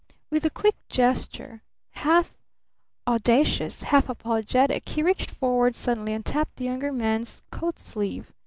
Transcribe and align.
With 0.31 0.43
a 0.45 0.49
quick 0.49 0.73
gesture, 0.89 1.61
half 1.91 2.33
audacious, 3.07 3.83
half 3.83 4.09
apologetic, 4.09 4.89
he 4.89 5.03
reached 5.03 5.29
forward 5.29 5.75
suddenly 5.75 6.13
and 6.13 6.25
tapped 6.25 6.55
the 6.55 6.65
Younger 6.65 6.91
Man's 6.91 7.43
coat 7.51 7.77
sleeve. 7.77 8.33